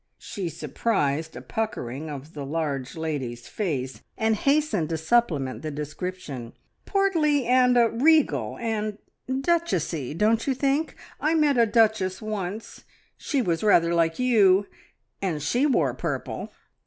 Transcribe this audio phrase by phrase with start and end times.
[0.17, 6.53] She surprised a puckering of the large lady's face, and hastened to supplement the description.
[6.87, 8.97] "Portly, and er regal, and
[9.29, 10.95] duchessy, don't you think?
[11.19, 12.83] I met a duchess once
[13.15, 14.65] she was rather like you
[15.21, 16.51] and she wore purple!"